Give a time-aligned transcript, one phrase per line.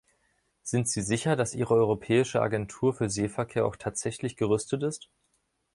[0.63, 5.11] Sind Sie sicher, dass Ihre Europäische Agentur für Seeverkehr auch tatsächlich gerüstet ist?